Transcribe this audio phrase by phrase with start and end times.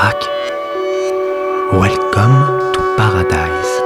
[0.00, 0.24] Jack,
[1.74, 3.82] welcome to paradise.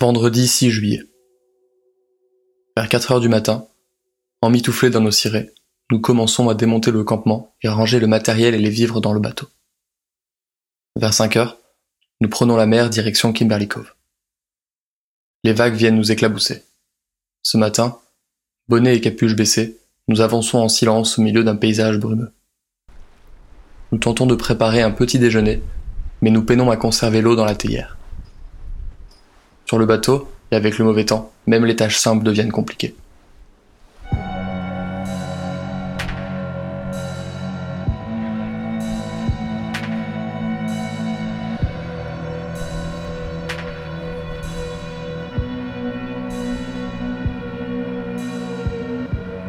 [0.00, 1.09] Vendredi 6 juillet.
[2.80, 3.66] Vers 4 heures du matin,
[4.40, 5.52] emmitouflés dans nos cirés,
[5.90, 9.20] nous commençons à démonter le campement et ranger le matériel et les vivres dans le
[9.20, 9.48] bateau.
[10.96, 11.58] Vers 5 heures,
[12.22, 13.92] nous prenons la mer direction Kimberly Cove.
[15.44, 16.64] Les vagues viennent nous éclabousser.
[17.42, 17.98] Ce matin,
[18.66, 19.78] bonnet et capuche baissés,
[20.08, 22.32] nous avançons en silence au milieu d'un paysage brumeux.
[23.92, 25.62] Nous tentons de préparer un petit déjeuner,
[26.22, 27.98] mais nous peinons à conserver l'eau dans la théière.
[29.66, 32.94] Sur le bateau, et avec le mauvais temps, même les tâches simples deviennent compliquées.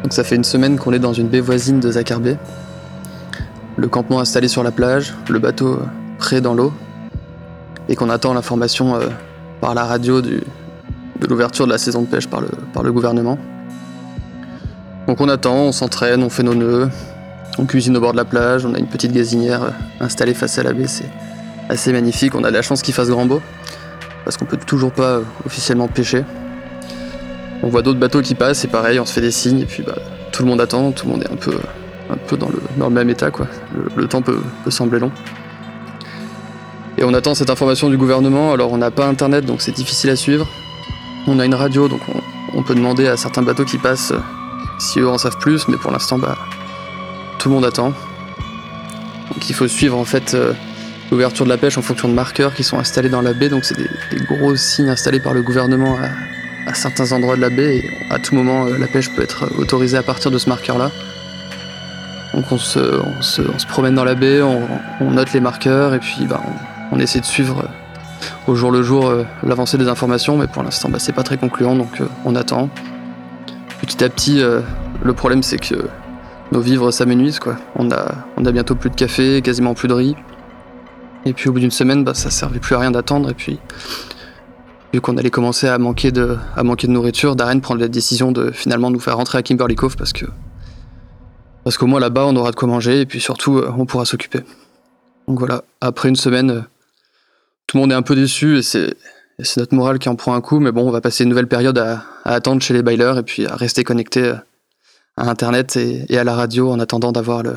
[0.02, 2.36] Donc ça fait une semaine qu'on est dans une baie voisine de Zakarbé.
[3.76, 5.80] Le campement installé sur la plage, le bateau
[6.18, 6.72] près dans l'eau,
[7.88, 9.08] et qu'on attend l'information euh,
[9.60, 10.42] par la radio du,
[11.20, 13.38] de l'ouverture de la saison de pêche par le, par le gouvernement.
[15.06, 16.88] Donc on attend, on s'entraîne, on fait nos nœuds,
[17.58, 20.58] on cuisine au bord de la plage, on a une petite gazinière euh, installée face
[20.58, 21.10] à la baie, c'est
[21.68, 23.42] assez magnifique, on a de la chance qu'il fasse grand beau,
[24.24, 26.24] parce qu'on peut toujours pas euh, officiellement pêcher.
[27.64, 29.82] On voit d'autres bateaux qui passent, et pareil, on se fait des signes, et puis
[29.82, 29.96] bah,
[30.32, 31.54] tout le monde attend, tout le monde est un peu,
[32.10, 33.46] un peu dans, le, dans le même état, quoi.
[33.74, 35.12] Le, le temps peut, peut sembler long.
[36.98, 40.10] Et on attend cette information du gouvernement, alors on n'a pas internet, donc c'est difficile
[40.10, 40.48] à suivre.
[41.26, 42.00] On a une radio, donc
[42.54, 44.18] on, peut demander à certains bateaux qui passent euh,
[44.78, 46.36] si eux en savent plus, mais pour l'instant, bah,
[47.38, 47.92] tout le monde attend.
[49.32, 50.52] Donc il faut suivre en fait euh,
[51.12, 53.64] l'ouverture de la pêche en fonction de marqueurs qui sont installés dans la baie, donc
[53.64, 53.88] c'est des,
[54.24, 55.96] gros signes installés par le gouvernement
[56.66, 59.48] à, certains endroits de la baie, et à tout moment, euh, la pêche peut être
[59.58, 60.90] autorisée à partir de ce marqueur-là.
[62.34, 63.00] Donc on se,
[63.68, 66.40] promène dans la baie, on, note les marqueurs, et puis bah,
[66.90, 67.68] on, essaie de suivre
[68.46, 71.38] au jour le jour euh, l'avancée des informations, mais pour l'instant, bah, c'est pas très
[71.38, 72.68] concluant, donc euh, on attend.
[73.80, 74.60] Petit à petit, euh,
[75.02, 75.88] le problème c'est que
[76.52, 77.56] nos vivres s'amenuisent, quoi.
[77.76, 80.16] On a, bientôt plus de café, quasiment plus de riz.
[81.24, 83.58] Et puis au bout d'une semaine, bah, ça servait plus à rien d'attendre, et puis
[84.92, 86.36] vu qu'on allait commencer à manquer de,
[86.86, 90.26] nourriture, Darren prend la décision de finalement nous faire rentrer à Kimberly Cove parce que
[91.64, 94.40] parce qu'au moins là-bas on aura de quoi manger et puis surtout on pourra s'occuper.
[95.28, 96.64] Donc voilà, après une semaine,
[97.66, 98.96] tout le monde est un peu déçu et c'est
[99.56, 101.78] notre morale qui en prend un coup, mais bon, on va passer une nouvelle période
[101.78, 104.36] à, attendre chez les baileurs et puis à rester connecté euh,
[105.16, 107.56] à Internet et, et à la radio en attendant d'avoir le,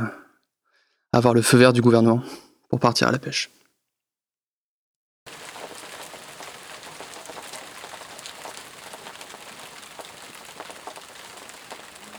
[1.14, 2.22] avoir le feu vert du gouvernement
[2.70, 3.50] pour partir à la pêche.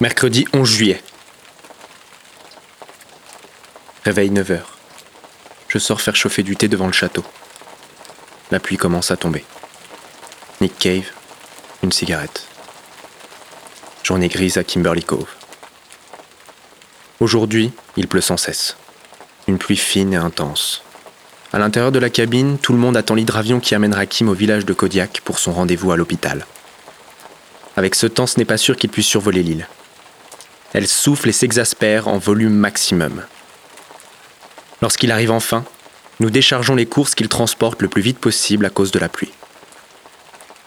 [0.00, 1.02] Mercredi 11 juillet.
[4.04, 4.60] Réveil 9h.
[5.68, 7.24] Je sors faire chauffer du thé devant le château.
[8.52, 9.44] La pluie commence à tomber.
[10.60, 11.10] Nick Cave,
[11.82, 12.46] une cigarette.
[14.04, 15.28] Journée grise à Kimberly Cove.
[17.18, 18.76] Aujourd'hui, il pleut sans cesse.
[19.48, 20.84] Une pluie fine et intense.
[21.52, 24.64] À l'intérieur de la cabine, tout le monde attend l'hydravion qui amènera Kim au village
[24.64, 26.46] de Kodiak pour son rendez-vous à l'hôpital.
[27.76, 29.66] Avec ce temps, ce n'est pas sûr qu'il puisse survoler l'île.
[30.72, 33.24] Elle souffle et s'exaspère en volume maximum.
[34.82, 35.64] Lorsqu'il arrive enfin,
[36.20, 39.32] nous déchargeons les courses qu'il transporte le plus vite possible à cause de la pluie.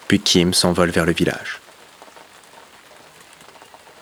[0.08, 1.60] Puis Kim s'envole vers le village.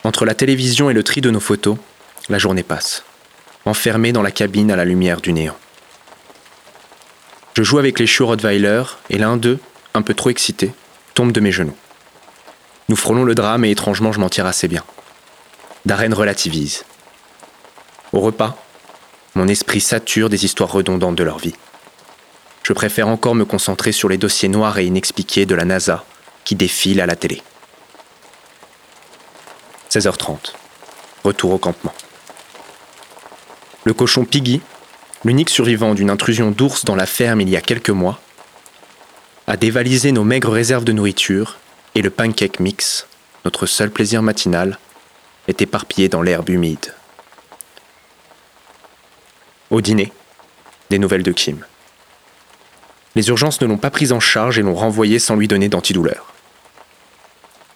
[0.04, 1.76] Entre la télévision et le tri de nos photos,
[2.28, 3.04] la journée passe,
[3.64, 5.56] enfermé dans la cabine à la lumière du néant.
[7.54, 9.58] Je joue avec les chiots et l'un d'eux,
[9.94, 10.72] un peu trop excité,
[11.14, 11.76] tombe de mes genoux.
[12.88, 14.84] Nous frôlons le drame et étrangement je m'en tire assez bien.
[15.84, 16.84] Darren relativise.
[18.12, 18.56] Au repas,
[19.38, 21.54] mon esprit sature des histoires redondantes de leur vie.
[22.64, 26.04] Je préfère encore me concentrer sur les dossiers noirs et inexpliqués de la NASA
[26.44, 27.40] qui défilent à la télé.
[29.90, 30.54] 16h30.
[31.22, 31.94] Retour au campement.
[33.84, 34.60] Le cochon Piggy,
[35.24, 38.20] l'unique survivant d'une intrusion d'ours dans la ferme il y a quelques mois,
[39.46, 41.58] a dévalisé nos maigres réserves de nourriture
[41.94, 43.06] et le pancake mix,
[43.44, 44.80] notre seul plaisir matinal,
[45.46, 46.92] est éparpillé dans l'herbe humide.
[49.78, 50.12] Au dîner,
[50.90, 51.64] des nouvelles de Kim.
[53.14, 56.34] Les urgences ne l'ont pas prise en charge et l'ont renvoyée sans lui donner d'antidouleur.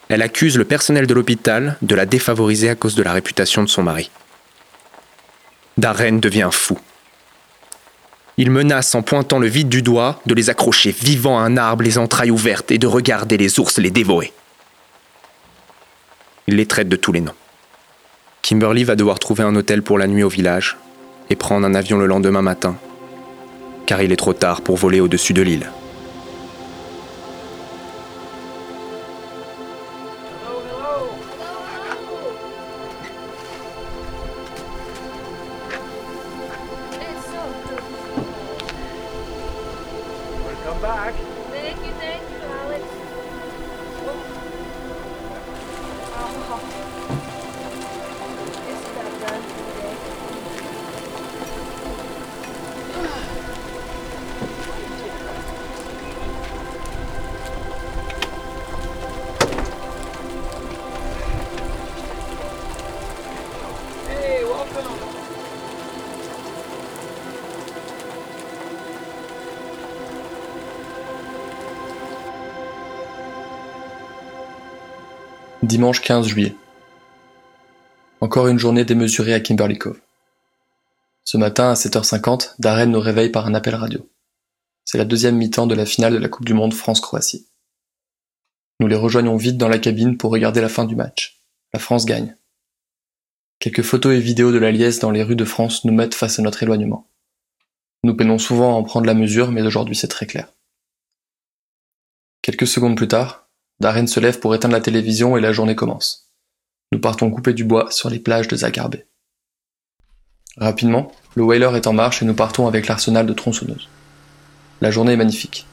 [0.09, 3.69] Elle accuse le personnel de l'hôpital de la défavoriser à cause de la réputation de
[3.69, 4.11] son mari.
[5.77, 6.77] Darren devient fou.
[8.35, 11.85] Il menace en pointant le vide du doigt de les accrocher vivants à un arbre
[11.85, 14.33] les entrailles ouvertes et de regarder les ours les dévorer.
[16.47, 17.35] Il les traite de tous les noms.
[18.41, 20.75] Kimberly va devoir trouver un hôtel pour la nuit au village
[21.29, 22.75] et prendre un avion le lendemain matin,
[23.85, 25.69] car il est trop tard pour voler au-dessus de l'île.
[75.73, 76.53] Dimanche 15 juillet.
[78.21, 79.99] Encore une journée démesurée à Kimberly Cove.
[81.23, 84.07] Ce matin, à 7h50, Darren nous réveille par un appel radio.
[84.85, 87.47] C'est la deuxième mi-temps de la finale de la Coupe du Monde France-Croatie.
[88.81, 91.41] Nous les rejoignons vite dans la cabine pour regarder la fin du match.
[91.73, 92.37] La France gagne.
[93.57, 96.37] Quelques photos et vidéos de la liesse dans les rues de France nous mettent face
[96.37, 97.09] à notre éloignement.
[98.03, 100.53] Nous peinons souvent à en prendre la mesure, mais aujourd'hui c'est très clair.
[102.43, 103.42] Quelques secondes plus tard,
[103.83, 106.29] Darren se lève pour éteindre la télévision et la journée commence.
[106.93, 108.95] Nous partons couper du bois sur les plages de Zagarbe.
[110.55, 113.89] Rapidement, le whaler est en marche et nous partons avec l'arsenal de tronçonneuses.
[114.79, 115.67] La journée est magnifique.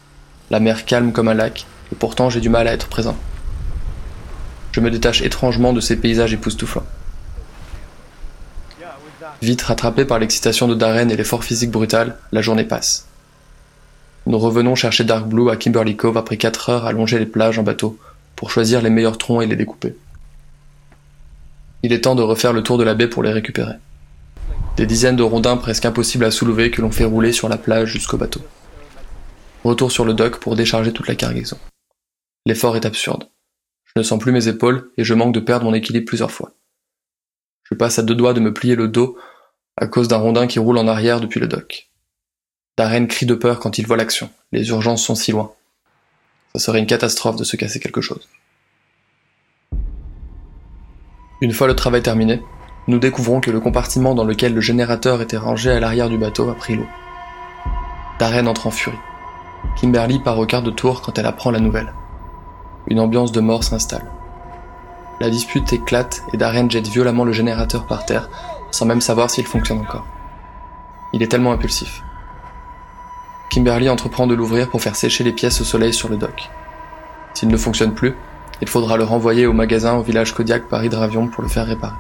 [0.51, 3.17] La mer calme comme un lac, et pourtant j'ai du mal à être présent.
[4.73, 6.87] Je me détache étrangement de ces paysages époustouflants.
[9.41, 13.07] Vite rattrapé par l'excitation de Darren et l'effort physique brutal, la journée passe.
[14.27, 17.59] Nous revenons chercher Dark Blue à Kimberly Cove après 4 heures à longer les plages
[17.59, 17.99] en bateau
[18.37, 19.97] pour choisir les meilleurs troncs et les découper.
[21.83, 23.75] Il est temps de refaire le tour de la baie pour les récupérer.
[24.77, 27.91] Des dizaines de rondins presque impossibles à soulever que l'on fait rouler sur la plage
[27.91, 28.41] jusqu'au bateau.
[29.65, 31.59] Retour sur le dock pour décharger toute la cargaison.
[32.47, 33.29] L'effort est absurde.
[33.85, 36.53] Je ne sens plus mes épaules et je manque de perdre mon équilibre plusieurs fois.
[37.65, 39.19] Je passe à deux doigts de me plier le dos
[39.77, 41.90] à cause d'un rondin qui roule en arrière depuis le dock.
[42.81, 44.31] Darren crie de peur quand il voit l'action.
[44.53, 45.53] Les urgences sont si loin.
[46.55, 48.27] Ça serait une catastrophe de se casser quelque chose.
[51.43, 52.43] Une fois le travail terminé,
[52.89, 56.49] nous découvrons que le compartiment dans lequel le générateur était rangé à l'arrière du bateau
[56.49, 56.87] a pris l'eau.
[58.19, 58.97] Darren entre en furie.
[59.79, 61.93] Kimberly part au quart de tour quand elle apprend la nouvelle.
[62.87, 64.11] Une ambiance de mort s'installe.
[65.21, 68.31] La dispute éclate et Darren jette violemment le générateur par terre,
[68.71, 70.07] sans même savoir s'il fonctionne encore.
[71.13, 72.03] Il est tellement impulsif.
[73.51, 76.49] Kimberly entreprend de l'ouvrir pour faire sécher les pièces au soleil sur le dock.
[77.35, 78.15] S'il ne fonctionne plus,
[78.63, 81.97] il faudra le renvoyer au magasin au village Kodiak par hydravion pour le faire réparer.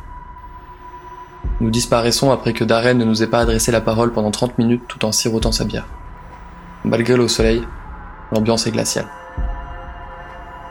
[1.61, 4.85] Nous disparaissons après que Darren ne nous ait pas adressé la parole pendant 30 minutes
[4.87, 5.87] tout en sirotant sa bière.
[6.85, 7.67] Malgré le soleil,
[8.31, 9.09] l'ambiance est glaciale.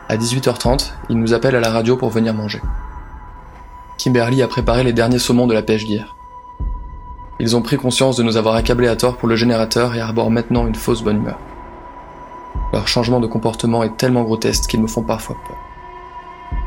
[0.08, 2.62] À 18h30, il nous appelle à la radio pour venir manger.
[3.98, 6.16] Kimberly a préparé les derniers saumons de la pêche d'hier.
[7.42, 10.30] Ils ont pris conscience de nous avoir accablés à tort pour le générateur et arborent
[10.30, 11.40] maintenant une fausse bonne humeur.
[12.74, 15.58] Leur changement de comportement est tellement grotesque qu'ils me font parfois peur.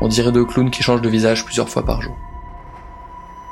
[0.01, 2.15] On dirait deux clowns qui changent de visage plusieurs fois par jour.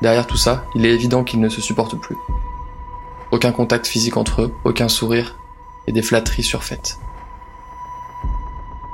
[0.01, 2.17] Derrière tout ça, il est évident qu'ils ne se supportent plus.
[3.31, 5.37] Aucun contact physique entre eux, aucun sourire,
[5.87, 6.99] et des flatteries surfaites.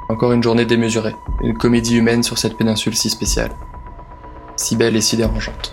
[0.09, 3.55] Encore une journée démesurée, une comédie humaine sur cette péninsule si spéciale.
[4.57, 5.71] Si belle et si dérangeante.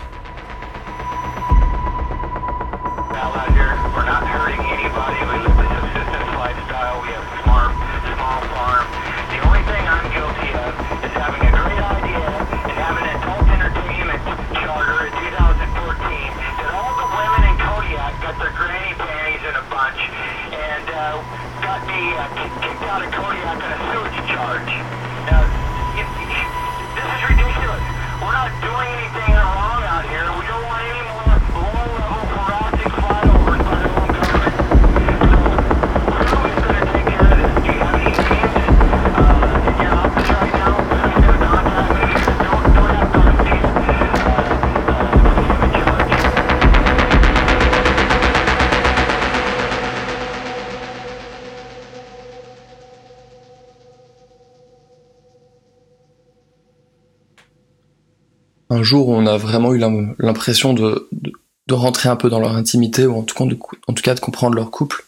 [58.75, 61.31] Un jour où on a vraiment eu l'im- l'impression de, de,
[61.67, 64.15] de rentrer un peu dans leur intimité, ou en tout, cas de, en tout cas
[64.15, 65.05] de comprendre leur couple.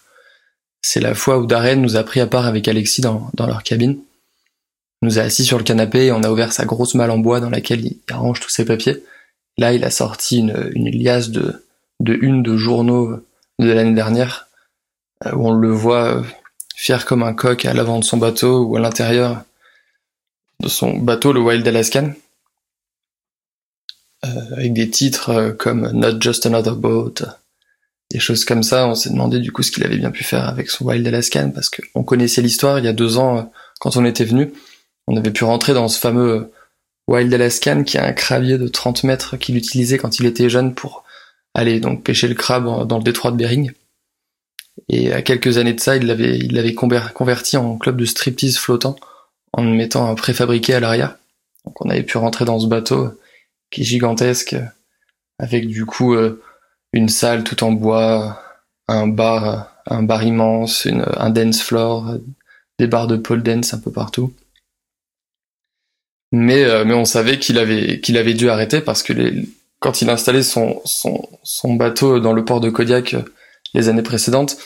[0.82, 3.62] C'est la fois où Darren nous a pris à part avec Alexis dans, dans leur
[3.62, 3.98] cabine,
[5.02, 7.40] nous a assis sur le canapé et on a ouvert sa grosse malle en bois
[7.40, 9.04] dans laquelle il arrange tous ses papiers.
[9.56, 11.64] Là, il a sorti une, une liasse de,
[12.00, 13.20] de une de journaux
[13.58, 14.48] de l'année dernière,
[15.26, 16.22] euh, où on le voit euh,
[16.76, 19.42] fier comme un coq à l'avant de son bateau ou à l'intérieur
[20.60, 22.12] de son bateau, le Wild Alaskan,
[24.22, 27.14] avec des titres euh, comme Not Just Another Boat,
[28.10, 28.88] des choses comme ça.
[28.88, 31.50] On s'est demandé du coup ce qu'il avait bien pu faire avec son Wild Alaskan,
[31.50, 33.42] parce qu'on connaissait l'histoire il y a deux ans, euh,
[33.80, 34.52] quand on était venu,
[35.06, 36.52] on avait pu rentrer dans ce fameux euh,
[37.08, 40.74] Wild Alaskan qui a un crabier de 30 mètres qu'il utilisait quand il était jeune
[40.74, 41.04] pour
[41.54, 43.72] aller donc pêcher le crabe dans le détroit de Bering.
[44.88, 48.04] Et à quelques années de ça, il l'avait, il l'avait conver- converti en club de
[48.04, 48.96] striptease flottant
[49.52, 51.16] en mettant un préfabriqué à l'arrière.
[51.64, 53.10] Donc on avait pu rentrer dans ce bateau
[53.70, 54.56] qui est gigantesque,
[55.38, 56.42] avec du coup euh,
[56.92, 58.42] une salle tout en bois,
[58.88, 62.16] un bar, un bar immense, un dance floor,
[62.78, 64.32] des bars de pole dance un peu partout.
[66.32, 69.12] Mais, euh, on savait qu'il avait, qu'il avait dû arrêter parce que
[69.80, 73.22] quand il installait son, son, bateau dans le port de Kodiak euh,
[73.74, 74.58] les années précédentes,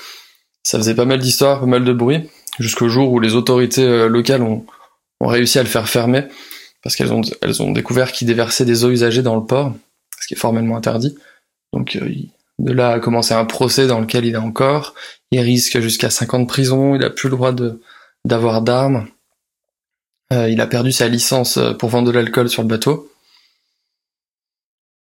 [0.65, 4.43] ça faisait pas mal d'histoires, pas mal de bruit, jusqu'au jour où les autorités locales
[4.43, 4.65] ont,
[5.21, 6.25] ont réussi à le faire fermer
[6.83, 7.13] parce qu'elles
[7.63, 9.73] ont, découvert qu'il déversait des eaux usagées dans le port,
[10.21, 11.17] ce qui est formellement interdit.
[11.73, 12.13] Donc euh,
[12.59, 14.95] de là a commencé un procès dans lequel il est encore.
[15.31, 16.95] Il risque jusqu'à 5 ans de prison.
[16.97, 17.55] Il a plus le droit
[18.25, 19.07] d'avoir d'armes.
[20.33, 23.09] Euh, il a perdu sa licence euh, pour vendre de l'alcool sur le bateau.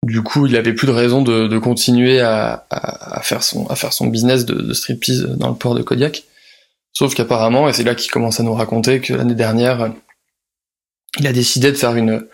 [0.04, 2.66] Du coup, il avait plus de raison de, continuer à,
[3.22, 6.24] faire son business de, de striptease dans le port de Kodiak.
[6.92, 9.94] Sauf qu'apparemment, et c'est là qu'il commence à nous raconter que l'année dernière,
[11.20, 12.26] il a décidé de faire une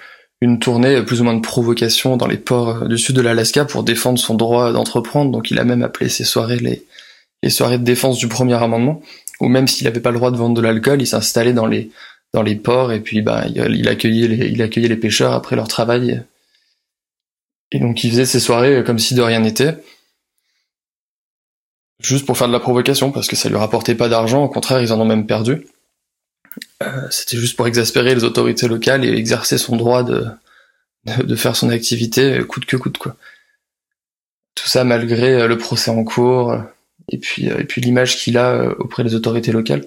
[0.42, 3.22] une tournée euh, plus ou moins de provocation dans les ports euh, du sud de
[3.22, 5.32] l'Alaska pour défendre son droit d'entreprendre.
[5.32, 6.86] Donc il a même appelé ses soirées les,
[7.44, 9.02] les soirées de défense du premier amendement,
[9.40, 11.90] où même s'il n'avait pas le droit de vendre de l'alcool, il s'installait dans les,
[12.34, 15.56] dans les ports et puis bah, il, il accueillait les, il accueillait les pêcheurs après
[15.56, 16.24] leur travail.
[17.72, 19.76] Et donc il faisait ses soirées comme si de rien n'était.
[22.00, 24.80] Juste pour faire de la provocation, parce que ça lui rapportait pas d'argent, au contraire,
[24.82, 25.66] ils en ont même perdu.
[26.84, 30.26] Euh, C'était juste pour exaspérer les autorités locales et exercer son droit de,
[31.06, 33.16] de, faire son activité coûte que coûte, quoi.
[34.56, 36.60] Tout ça malgré euh, le procès en cours, euh,
[37.10, 39.86] et puis, euh, et puis l'image qu'il a euh, auprès des autorités locales.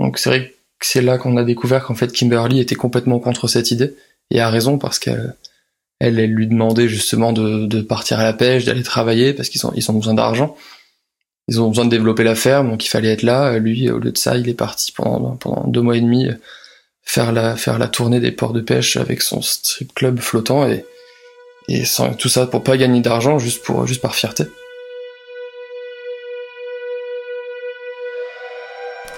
[0.00, 3.48] Donc c'est vrai que c'est là qu'on a découvert qu'en fait Kimberly était complètement contre
[3.48, 3.94] cette idée,
[4.30, 5.36] et a raison parce qu'elle
[6.00, 9.64] elle, elle lui demandait justement de, de partir à la pêche, d'aller travailler, parce qu'ils
[9.66, 10.56] ont, ils ont besoin d'argent.
[11.48, 13.58] Ils ont besoin de développer la ferme, donc il fallait être là.
[13.58, 16.34] Lui, au lieu de ça, il est parti pendant, pendant deux mois et demi euh,
[17.02, 20.84] faire la, faire la tournée des ports de pêche avec son strip club flottant et,
[21.68, 24.44] et sans, tout ça pour pas gagner d'argent, juste pour, juste par fierté.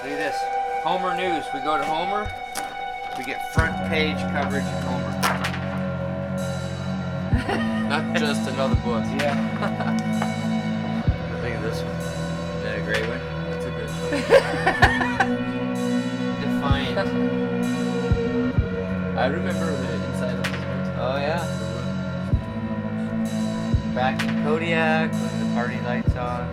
[0.03, 0.35] Look at this.
[0.83, 1.43] Homer News.
[1.53, 2.27] We go to Homer,
[3.17, 5.11] we get front page coverage in Homer.
[7.89, 9.03] Not just another book.
[9.19, 9.35] Yeah.
[11.41, 12.14] Look at this one.
[12.85, 13.19] Is that a great one?
[13.49, 13.89] That's a good
[16.41, 16.97] Defiant.
[19.17, 20.95] I remember the inside of this book.
[20.99, 21.41] Oh yeah.
[23.95, 26.47] Back in Kodiak with the party lights on.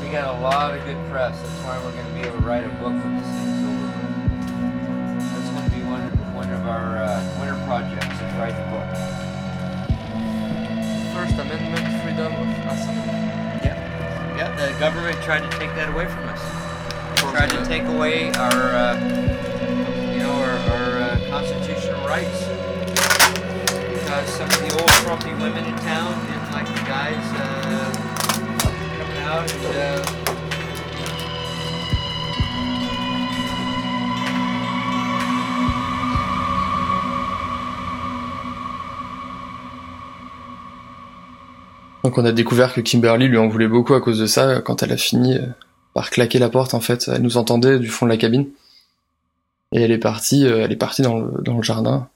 [0.00, 1.36] We got a lot of good press.
[1.40, 3.82] That's why we're gonna be able to write a book when this thing's over.
[3.82, 3.96] with.
[5.34, 6.02] That's gonna be one
[6.34, 8.86] one of our uh, winter projects is write the book.
[11.16, 13.41] First Amendment, freedom of assembly.
[14.42, 16.40] Yeah, the government tried to take that away from us.
[17.30, 18.98] Tried to take away our, uh,
[20.10, 22.48] you know, our, our uh, constitutional rights.
[24.00, 27.92] Because some of the old frumpy women in town didn't like the guys uh,
[28.98, 30.21] coming out and.
[42.04, 44.82] Donc on a découvert que Kimberly lui en voulait beaucoup à cause de ça quand
[44.82, 45.46] elle a fini euh,
[45.94, 47.08] par claquer la porte en fait.
[47.12, 48.48] Elle nous entendait du fond de la cabine.
[49.72, 52.08] Et elle est partie, euh, elle est partie dans le, dans le jardin,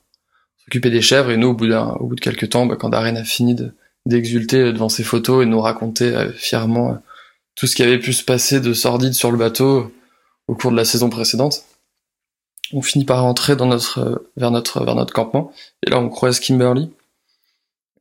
[0.65, 3.17] s'occuper des chèvres et nous au bout au bout de quelques temps, bah, quand Darren
[3.17, 3.73] a fini de,
[4.07, 6.99] d'exulter euh, devant ses photos et nous raconter fièrement
[7.55, 9.93] tout ce qui avait pu se passer de sordide sur le bateau
[10.49, 11.65] au cours de la saison précédente,
[12.73, 15.53] on finit par rentrer dans notre, vers notre, vers notre campement.
[15.85, 16.91] Et là on croise Kimberly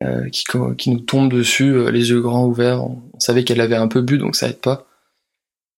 [0.02, 2.84] euh, qui, nous tombe dessus, euh, les yeux grands ouverts.
[2.84, 4.86] On, savait qu'elle avait un peu bu, donc ça aide pas.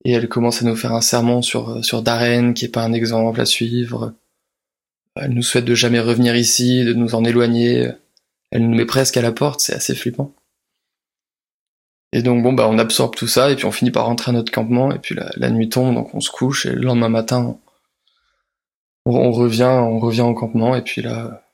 [0.04, 2.82] Et elle commence à nous faire un sermon sur, euh, sur Darren, qui est pas
[2.82, 4.14] un exemple à suivre.
[5.14, 7.90] Elle nous souhaite de jamais revenir ici, de nous en éloigner.
[8.50, 10.34] elle nous met presque à la porte, c'est assez flippant.
[12.12, 14.32] Et donc bon bah on absorbe tout ça et puis on finit par rentrer à
[14.32, 17.10] notre campement et puis la, la nuit tombe donc on se couche et le lendemain
[17.10, 17.58] matin
[19.04, 21.47] on, on revient on revient au campement et puis là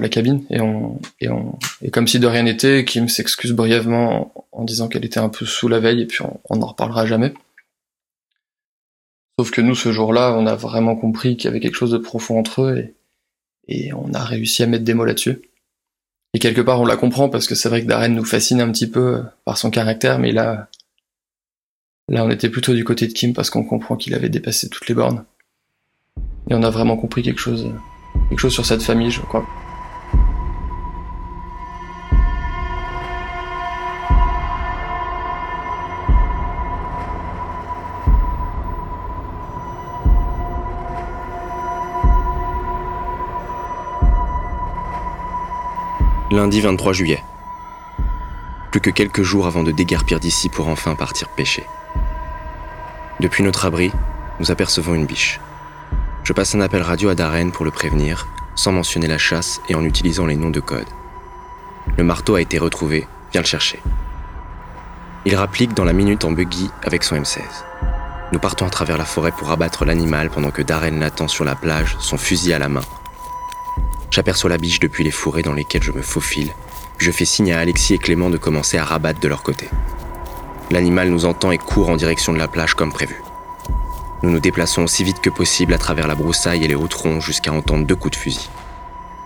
[0.00, 4.32] la cabine et on et on et comme si de rien n'était Kim s'excuse brièvement
[4.52, 7.32] en, disant qu'elle était un peu sous la veille et puis on n'en reparlera jamais.
[9.38, 11.98] Sauf que nous ce jour-là on a vraiment compris qu'il y avait quelque chose de
[11.98, 12.94] profond entre eux et
[13.68, 15.42] et on a réussi à mettre des mots là-dessus.
[16.34, 18.70] Et quelque part, on la comprend parce que c'est vrai que Darren nous fascine un
[18.72, 20.68] petit peu par son caractère, mais là,
[22.08, 24.88] là, on était plutôt du côté de Kim parce qu'on comprend qu'il avait dépassé toutes
[24.88, 25.24] les bornes.
[26.50, 27.70] Et on a vraiment compris quelque chose,
[28.30, 29.46] quelque chose sur cette famille, je crois.
[46.38, 47.24] Lundi 23 juillet.
[48.70, 51.64] Plus que quelques jours avant de déguerpir d'ici pour enfin partir pêcher.
[53.18, 53.90] Depuis notre abri,
[54.38, 55.40] nous apercevons une biche.
[56.22, 59.74] Je passe un appel radio à Darren pour le prévenir, sans mentionner la chasse et
[59.74, 60.86] en utilisant les noms de code.
[61.96, 63.80] Le marteau a été retrouvé, viens le chercher.
[65.24, 67.40] Il rapplique dans la minute en buggy avec son M16.
[68.30, 71.56] Nous partons à travers la forêt pour abattre l'animal pendant que Darren l'attend sur la
[71.56, 72.84] plage, son fusil à la main.
[74.18, 76.50] J'aperçois la biche depuis les fourrés dans lesquels je me faufile,
[76.98, 79.68] je fais signe à Alexis et Clément de commencer à rabattre de leur côté.
[80.72, 83.22] L'animal nous entend et court en direction de la plage comme prévu.
[84.24, 87.22] Nous nous déplaçons aussi vite que possible à travers la broussaille et les hauts troncs
[87.22, 88.50] jusqu'à entendre deux coups de fusil.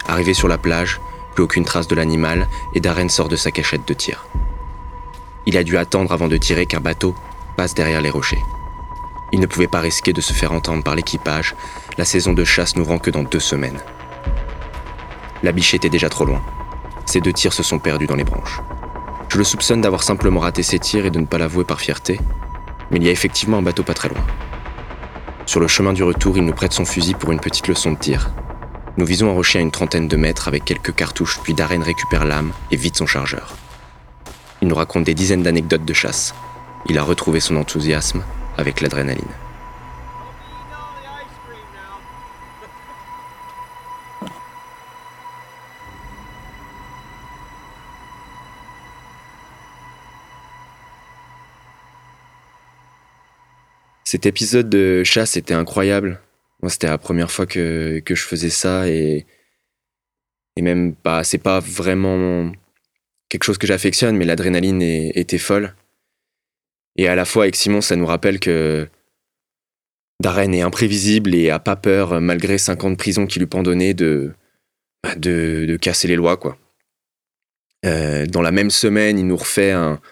[0.08, 1.00] Arrivé sur la plage,
[1.34, 4.26] plus aucune trace de l'animal et Darren sort de sa cachette de tir.
[5.46, 7.14] Il a dû attendre avant de tirer qu'un bateau
[7.56, 8.44] passe derrière les rochers.
[9.32, 11.56] Il ne pouvait pas risquer de se faire entendre par l'équipage,
[11.96, 13.80] la saison de chasse nous que dans deux semaines.
[15.42, 16.40] La biche était déjà trop loin.
[17.04, 18.60] Ses deux tirs se sont perdus dans les branches.
[19.28, 22.20] Je le soupçonne d'avoir simplement raté ses tirs et de ne pas l'avouer par fierté,
[22.90, 24.24] mais il y a effectivement un bateau pas très loin.
[25.46, 27.98] Sur le chemin du retour, il nous prête son fusil pour une petite leçon de
[27.98, 28.30] tir.
[28.98, 32.24] Nous visons un rocher à une trentaine de mètres avec quelques cartouches, puis Darren récupère
[32.24, 33.56] l'arme et vide son chargeur.
[34.60, 36.34] Il nous raconte des dizaines d'anecdotes de chasse.
[36.86, 38.22] Il a retrouvé son enthousiasme
[38.58, 39.24] avec l'adrénaline.
[54.12, 56.20] Cet épisode de chasse était incroyable.
[56.68, 59.24] C'était la première fois que, je faisais ça et,
[60.60, 62.52] même, bah, c'est pas vraiment
[63.30, 65.74] quelque chose que j'affectionne, mais l'adrénaline était folle.
[66.96, 68.86] Et à la fois, avec Simon, ça nous rappelle que
[70.20, 73.94] Darren est imprévisible et a pas peur, malgré 5 ans de prison qui lui pendonnaient,
[73.94, 74.34] de,
[75.02, 76.38] bah, de, de casser les lois.
[77.86, 80.02] Euh, dans la même semaine, il nous refait un,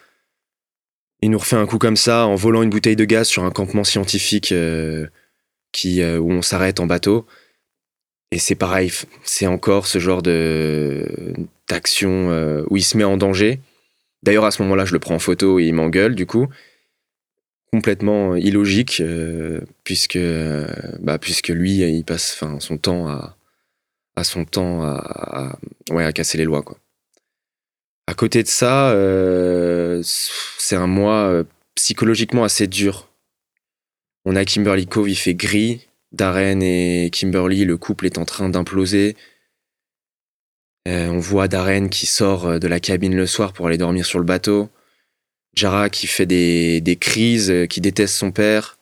[1.23, 3.51] il nous refait un coup comme ça en volant une bouteille de gaz sur un
[3.51, 5.07] campement scientifique euh,
[5.85, 7.27] euh, où on s'arrête en bateau.
[8.33, 8.93] Et c'est pareil,
[9.25, 11.35] c'est encore ce genre de
[11.69, 13.61] d'action euh, où il se met en danger.
[14.23, 16.47] D'ailleurs, à ce moment-là, je le prends en photo et il m'engueule, du coup.
[17.73, 19.03] Complètement illogique,
[19.85, 20.19] puisque,
[20.99, 24.99] bah, puisque lui, il passe son temps à, son temps
[26.13, 26.77] casser les lois, quoi.
[28.11, 31.45] À côté de ça, euh, c'est un mois euh,
[31.77, 33.09] psychologiquement assez dur.
[34.25, 35.87] On a Kimberly Cove, il fait gris.
[36.11, 39.17] Darren et Kimberly, le couple est en train d'imploser.
[40.89, 44.19] Euh, on voit Darren qui sort de la cabine le soir pour aller dormir sur
[44.19, 44.71] le bateau.
[45.55, 48.77] Jara qui fait des, des crises, qui déteste son père.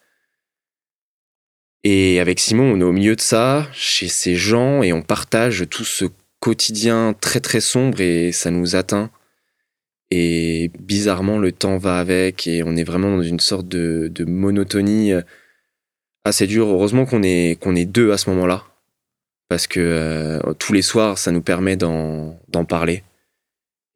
[1.84, 5.66] Et avec Simon, on est au milieu de ça, chez ces gens, et on partage
[5.68, 6.06] tout ce
[6.40, 9.10] quotidien très très sombre et ça nous atteint.
[10.10, 14.24] Et bizarrement, le temps va avec et on est vraiment dans une sorte de, de
[14.24, 15.20] monotonie euh,
[16.24, 16.66] assez dure.
[16.68, 18.64] Heureusement qu'on est, qu'on est deux à ce moment-là.
[19.50, 23.02] Parce que euh, tous les soirs, ça nous permet d'en, d'en parler.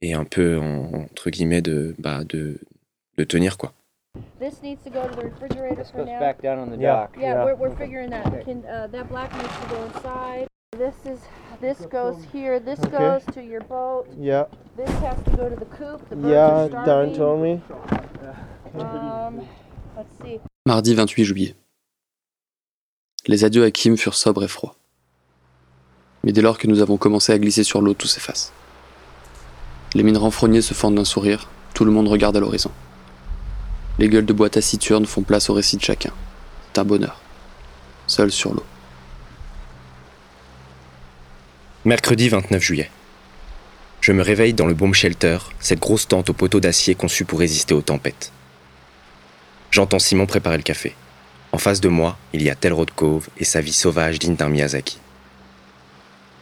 [0.02, 2.58] Et un peu, en- entre guillemets, de, bah, de,
[3.18, 3.72] de tenir, quoi.
[4.40, 6.18] This needs to go to the refrigerator This for goes now.
[6.20, 7.02] back down on the Yeah.
[7.06, 7.16] dock.
[7.18, 8.24] Yeah, we're, we're figuring that.
[8.44, 10.46] Can uh, that black needs to go inside.
[10.76, 11.20] This is
[11.62, 12.60] this goes here.
[12.60, 12.98] This Okay.
[12.98, 14.04] goes to your boat.
[14.18, 14.44] Yeah,
[14.76, 16.00] This has to go to the coop.
[16.10, 17.60] The birds yeah, are Darren told me.
[18.74, 19.40] Um,
[19.96, 20.40] let's see.
[20.66, 21.54] Mardi 28 juillet.
[23.26, 24.74] Les adieux à Kim furent sobres et froids.
[26.24, 28.52] Mais dès lors que nous avons commencé à glisser sur l'eau, tout s'efface.
[29.94, 32.70] Les mines renfrognées se fendent d'un sourire, tout le monde regarde à l'horizon.
[33.98, 36.12] Les gueules de bois taciturnes font place au récit de chacun.
[36.72, 37.20] C'est un bonheur.
[38.06, 38.64] Seul sur l'eau.
[41.84, 42.90] Mercredi 29 juillet.
[44.00, 47.40] Je me réveille dans le bomb shelter, cette grosse tente aux poteaux d'acier conçue pour
[47.40, 48.30] résister aux tempêtes.
[49.72, 50.94] J'entends Simon préparer le café.
[51.50, 54.48] En face de moi, il y a Telrod Cove et sa vie sauvage digne d'un
[54.48, 55.00] Miyazaki.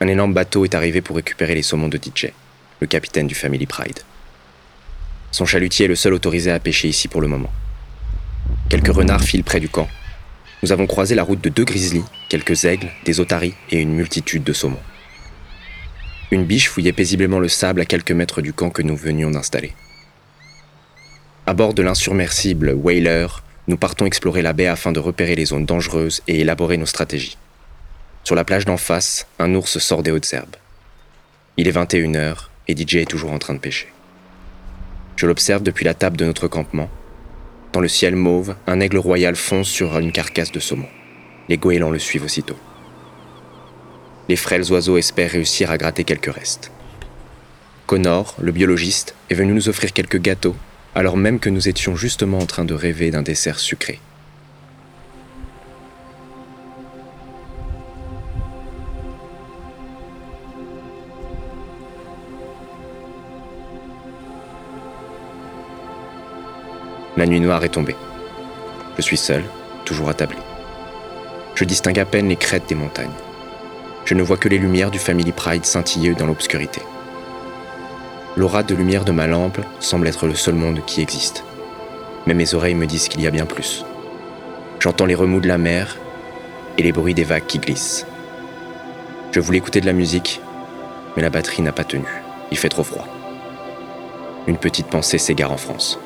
[0.03, 2.33] Un énorme bateau est arrivé pour récupérer les saumons de DJ,
[2.81, 4.01] le capitaine du Family Pride.
[5.31, 7.53] Son chalutier est le seul autorisé à pêcher ici pour le moment.
[8.69, 9.89] Quelques renards filent près du camp.
[10.63, 14.45] Nous avons croisé la route de deux grizzlies, quelques aigles, des otaries et une multitude
[14.45, 14.77] de saumons.
[16.33, 19.73] Une biche fouillait paisiblement le sable à quelques mètres du camp que nous venions d'installer.
[21.45, 23.27] À bord de l'insurmersible Whaler,
[23.67, 27.37] nous partons explorer la baie afin de repérer les zones dangereuses et élaborer nos stratégies.
[28.23, 30.55] Sur la plage d'en face, un ours sort des hautes herbes.
[31.57, 33.89] Il est 21h et DJ est toujours en train de pêcher.
[35.17, 36.91] Je l'observe depuis la table de notre campement.
[37.73, 40.89] Dans le ciel mauve, un aigle royal fonce sur une carcasse de saumon.
[41.49, 42.57] Les goélands le suivent aussitôt.
[44.31, 46.71] Les frêles oiseaux espèrent réussir à gratter quelques restes.
[47.89, 50.55] Connor, le biologiste, est venu nous offrir quelques gâteaux,
[50.95, 53.99] alors même que nous étions justement en train de rêver d'un dessert sucré.
[67.17, 67.97] La nuit noire est tombée.
[68.97, 69.43] Je suis seul,
[69.85, 70.39] toujours attablé.
[71.57, 73.11] Je distingue à peine les crêtes des montagnes.
[74.11, 76.83] Je ne vois que les lumières du Family Pride scintiller dans l'obscurité.
[78.37, 81.45] L'aura de lumière de ma lampe semble être le seul monde qui existe.
[82.27, 83.85] Mais mes oreilles me disent qu'il y a bien plus.
[84.81, 85.97] J'entends les remous de la mer
[86.77, 88.05] et les bruits des vagues qui glissent.
[89.31, 90.41] Je voulais écouter de la musique,
[91.15, 92.09] mais la batterie n'a pas tenu.
[92.51, 93.07] Il fait trop froid.
[94.49, 96.01] Une petite pensée s'égare en France.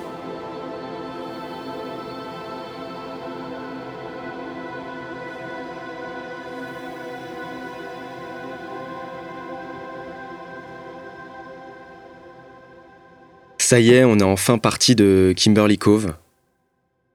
[13.64, 16.12] Ça y est, on est enfin parti de Kimberly Cove.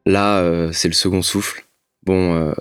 [0.08, 1.64] Là, euh, c'est le second souffle.
[2.02, 2.54] Bon, euh,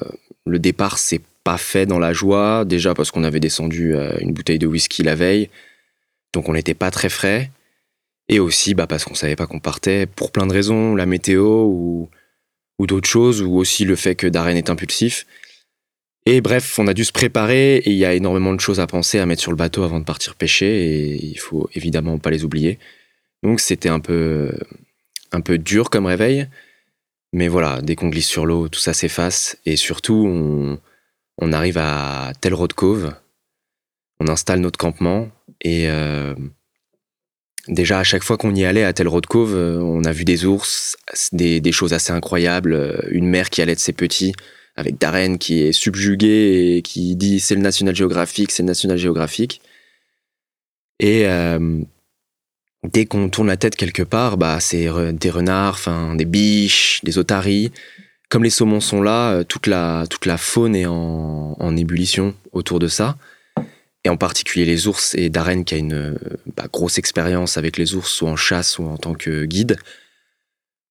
[0.44, 4.34] le départ, c'est pas fait dans la joie, déjà parce qu'on avait descendu euh, une
[4.34, 5.48] bouteille de whisky la veille,
[6.34, 7.50] donc on n'était pas très frais.
[8.28, 11.64] Et aussi bah, parce qu'on savait pas qu'on partait pour plein de raisons, la météo
[11.64, 12.10] ou,
[12.78, 15.24] ou d'autres choses, ou aussi le fait que Darren est impulsif.
[16.26, 18.86] Et bref, on a dû se préparer et il y a énormément de choses à
[18.86, 22.28] penser, à mettre sur le bateau avant de partir pêcher et il faut évidemment pas
[22.28, 22.78] les oublier.
[23.42, 24.52] Donc c'était un peu,
[25.32, 26.48] un peu dur comme réveil.
[27.32, 29.58] Mais voilà, dès qu'on glisse sur l'eau, tout ça s'efface.
[29.66, 30.80] Et surtout, on,
[31.38, 33.14] on arrive à Telrod Cove.
[34.20, 35.28] On installe notre campement.
[35.60, 36.34] Et euh,
[37.68, 40.46] déjà, à chaque fois qu'on y allait à Telrod Cove, euh, on a vu des
[40.46, 40.96] ours,
[41.32, 43.06] des, des choses assez incroyables.
[43.10, 44.32] Une mère qui allait de ses petits,
[44.74, 48.96] avec Darren qui est subjugué et qui dit c'est le National Geographic, c'est le National
[48.96, 49.60] Geographic.
[51.00, 51.82] Et euh,
[52.84, 57.72] dès qu'on tourne la tête quelque part, bah, c'est des renards, des biches, des otaries.
[58.28, 62.34] Comme les saumons sont là, euh, toute la, toute la faune est en, en ébullition
[62.52, 63.16] autour de ça.
[64.04, 66.14] Et en particulier les ours et Darren qui a une euh,
[66.54, 69.78] bah, grosse expérience avec les ours, soit en chasse ou en tant que guide,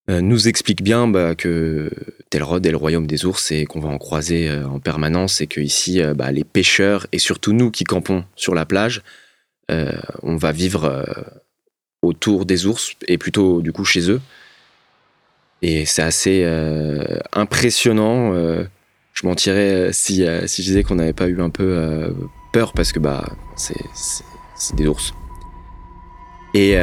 [0.09, 1.91] euh, nous explique bien bah, que
[2.31, 5.61] Telrod est le royaume des ours et qu'on va en croiser en permanence et que
[5.61, 9.03] ici, bah, les pêcheurs et surtout nous qui campons sur la plage,
[9.69, 11.05] on va vivre
[12.01, 14.21] autour des ours et plutôt du coup chez eux.
[15.61, 18.33] Et c'est assez euh, impressionnant.
[18.33, 18.63] euh,
[19.13, 22.13] je mentirais euh, si, euh, si je disais qu'on n'avait pas eu un peu
[22.53, 25.13] peur parce que bah c'est des ours.
[26.53, 26.77] Et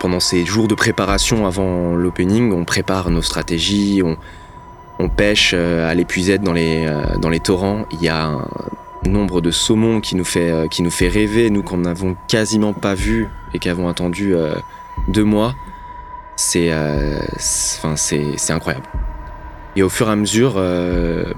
[0.00, 4.16] pendant ces jours de préparation avant l'opening, on prépare nos stratégies, on,
[4.98, 6.86] on pêche à l'épuisette dans les,
[7.20, 7.86] dans les torrents.
[7.92, 8.48] Il y a un
[9.04, 12.72] nombre de saumons qui nous fait, euh, qui nous fait rêver, nous qu'on n'avons quasiment
[12.72, 14.54] pas vu et qui avons attendu euh,
[15.08, 15.54] deux mois.
[16.36, 17.18] C'est euh,
[18.48, 18.86] incroyable.
[19.76, 21.32] Et au fur et à mesure euh,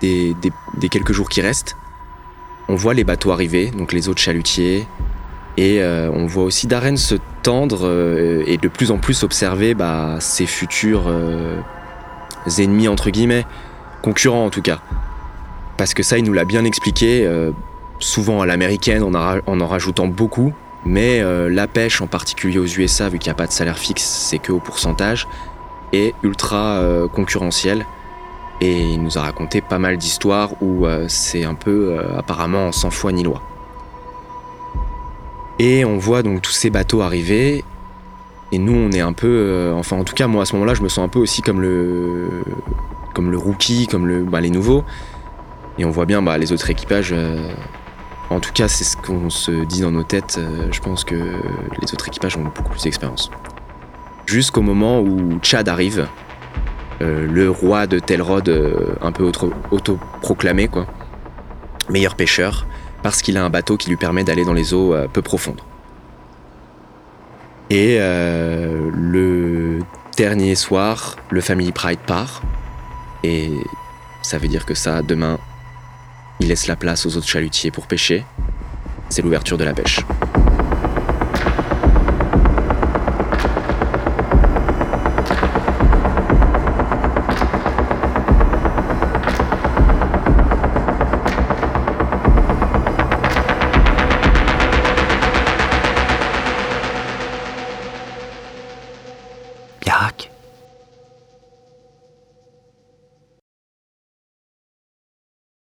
[0.00, 0.34] des,
[0.78, 1.76] des- quelques jours qui restent,
[2.68, 4.86] on voit les bateaux arriver, donc les autres chalutiers,
[5.56, 7.90] et on voit aussi Darren se tendre
[8.46, 11.12] et de plus en plus observer bah, ses futurs
[12.58, 13.44] ennemis, entre guillemets,
[14.02, 14.80] concurrents en tout cas.
[15.80, 17.52] Parce que ça, il nous l'a bien expliqué, euh,
[18.00, 20.52] souvent à l'américaine, en, en en rajoutant beaucoup,
[20.84, 23.78] mais euh, la pêche, en particulier aux USA, vu qu'il n'y a pas de salaire
[23.78, 25.26] fixe, c'est que au pourcentage,
[25.94, 27.86] est ultra euh, concurrentielle.
[28.60, 33.10] Et il nous a raconté pas mal d'histoires où c'est un peu apparemment sans foi
[33.10, 33.40] ni loi.
[35.58, 37.64] Et on voit donc tous ces bateaux arriver.
[38.52, 39.72] Et nous, on est un peu.
[39.74, 41.62] enfin, en tout cas, moi, à ce moment-là, je me sens un peu aussi comme
[41.62, 42.28] le.
[43.14, 44.84] Comme le rookie, comme le, bah, les nouveaux.
[45.78, 47.52] Et on voit bien bah, les autres équipages euh,
[48.28, 50.36] En tout cas, c'est ce qu'on se dit dans nos têtes.
[50.38, 53.30] Euh, Je pense que les autres équipages ont beaucoup plus d'expérience.
[54.26, 56.06] Jusqu'au moment où Chad arrive,
[57.02, 58.48] euh, le roi de Telrod,
[59.00, 60.86] un peu auto- autoproclamé, quoi.
[61.88, 62.66] Meilleur pêcheur,
[63.02, 65.60] parce qu'il a un bateau qui lui permet d'aller dans les eaux peu profondes.
[67.70, 69.78] Et le
[70.16, 72.42] dernier soir, le Family Pride part.
[73.24, 73.50] Et
[74.22, 75.38] ça veut dire que ça, demain,
[76.40, 78.24] il laisse la place aux autres chalutiers pour pêcher.
[79.08, 80.00] C'est l'ouverture de la pêche.